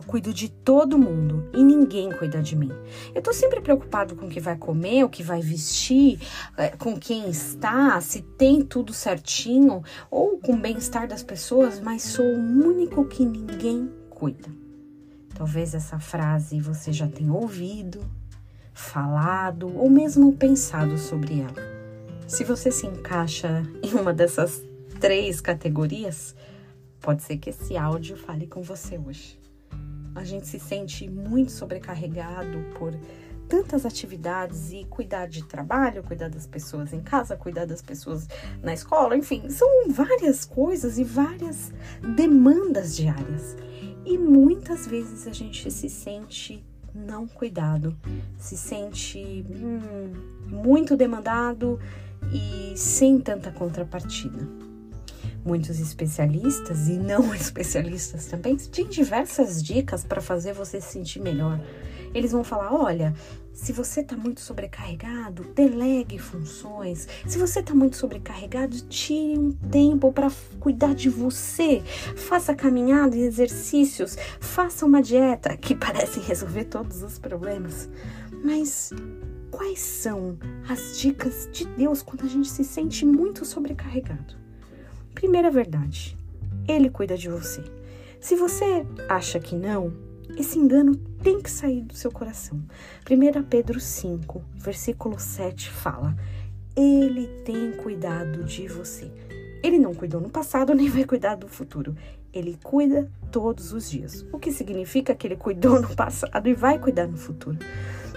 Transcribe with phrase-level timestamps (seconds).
[0.00, 2.70] cuido de todo mundo e ninguém cuida de mim.
[3.12, 6.20] Eu tô sempre preocupado com o que vai comer, o que vai vestir,
[6.56, 12.02] eh, com quem está, se tem tudo certinho ou com o bem-estar das pessoas, mas
[12.02, 14.48] sou o único que ninguém cuida.
[15.34, 18.00] Talvez essa frase você já tenha ouvido,
[18.72, 21.82] falado ou mesmo pensado sobre ela.
[22.28, 24.62] Se você se encaixa em uma dessas
[25.00, 26.34] três categorias,
[27.00, 29.41] pode ser que esse áudio fale com você hoje.
[30.14, 32.94] A gente se sente muito sobrecarregado por
[33.48, 38.26] tantas atividades e cuidar de trabalho, cuidar das pessoas em casa, cuidar das pessoas
[38.62, 41.70] na escola, enfim, são várias coisas e várias
[42.16, 43.54] demandas diárias.
[44.06, 47.96] E muitas vezes a gente se sente não cuidado,
[48.38, 50.12] se sente hum,
[50.46, 51.78] muito demandado
[52.32, 54.71] e sem tanta contrapartida.
[55.44, 61.60] Muitos especialistas e não especialistas também têm diversas dicas para fazer você se sentir melhor.
[62.14, 63.14] Eles vão falar: olha,
[63.52, 67.08] se você está muito sobrecarregado, delegue funções.
[67.26, 71.82] Se você está muito sobrecarregado, tire um tempo para cuidar de você.
[72.16, 74.16] Faça caminhada e exercícios.
[74.40, 77.88] Faça uma dieta que parece resolver todos os problemas.
[78.44, 78.90] Mas
[79.50, 84.41] quais são as dicas de Deus quando a gente se sente muito sobrecarregado?
[85.14, 86.16] Primeira verdade,
[86.66, 87.62] Ele cuida de você.
[88.20, 89.92] Se você acha que não,
[90.36, 92.62] esse engano tem que sair do seu coração.
[93.10, 96.16] 1 Pedro 5, versículo 7 fala:
[96.76, 99.10] Ele tem cuidado de você.
[99.62, 101.96] Ele não cuidou no passado nem vai cuidar do futuro.
[102.32, 104.26] Ele cuida todos os dias.
[104.32, 107.58] O que significa que ele cuidou no passado e vai cuidar no futuro.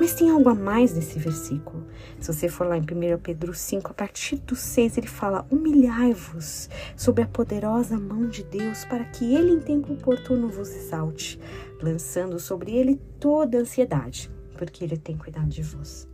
[0.00, 1.86] Mas tem algo a mais nesse versículo.
[2.18, 6.70] Se você for lá em 1 Pedro 5, a partir do 6, ele fala: Humilhai-vos
[6.96, 11.38] sob a poderosa mão de Deus, para que ele em tempo oportuno vos exalte,
[11.82, 16.09] lançando sobre ele toda a ansiedade, porque ele tem cuidado de vós.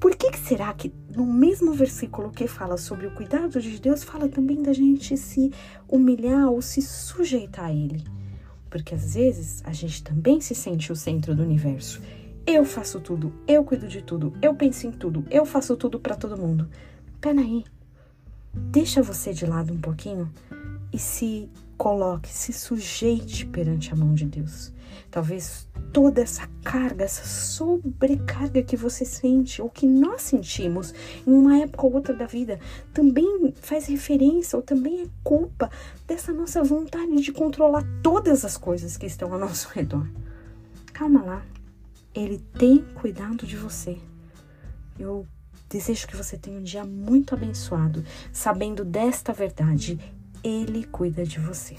[0.00, 4.02] Por que, que será que no mesmo versículo que fala sobre o cuidado de Deus,
[4.02, 5.50] fala também da gente se
[5.88, 8.04] humilhar ou se sujeitar a Ele?
[8.68, 12.00] Porque às vezes a gente também se sente o centro do universo
[12.46, 16.14] eu faço tudo, eu cuido de tudo, eu penso em tudo, eu faço tudo para
[16.14, 16.68] todo mundo.
[17.20, 17.64] Peraí,
[18.52, 20.30] deixa você de lado um pouquinho
[20.92, 24.72] e se coloque, se sujeite perante a mão de Deus.
[25.10, 30.92] Talvez toda essa carga, essa sobrecarga que você sente ou que nós sentimos
[31.24, 32.58] em uma época ou outra da vida
[32.92, 35.70] também faz referência ou também é culpa
[36.04, 40.04] dessa nossa vontade de controlar todas as coisas que estão ao nosso redor.
[40.92, 41.46] Calma lá.
[42.12, 43.96] Ele tem cuidado de você.
[44.98, 45.24] Eu
[45.70, 50.00] desejo que você tenha um dia muito abençoado, sabendo desta verdade.
[50.42, 51.76] Ele cuida de você.